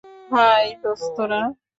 [0.31, 1.41] High, দোস্তরা।